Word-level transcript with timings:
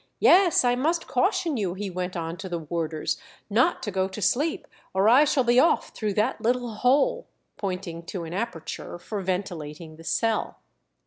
Yes! 0.19 0.65
I 0.65 0.73
must 0.73 1.05
caution 1.07 1.57
you," 1.57 1.75
he 1.75 1.91
went 1.91 2.17
on 2.17 2.35
to 2.37 2.49
the 2.49 2.57
warders, 2.57 3.17
"not 3.51 3.83
to 3.83 3.91
go 3.91 4.07
to 4.07 4.19
sleep, 4.19 4.65
or 4.95 5.07
I 5.07 5.25
shall 5.25 5.43
be 5.43 5.59
off 5.59 5.89
through 5.89 6.15
that 6.15 6.41
little 6.41 6.73
hole," 6.73 7.27
pointing 7.57 8.01
to 8.07 8.23
an 8.23 8.33
aperture 8.33 8.97
for 8.97 9.21
ventilating 9.21 9.97
the 9.97 10.03
cell. 10.03 10.57